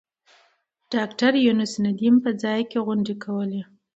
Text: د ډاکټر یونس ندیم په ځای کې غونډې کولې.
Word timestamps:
د 0.03 0.03
ډاکټر 0.93 1.33
یونس 1.45 1.73
ندیم 1.85 2.15
په 2.25 2.29
ځای 2.43 2.61
کې 2.69 2.79
غونډې 2.85 3.15
کولې. 3.23 3.61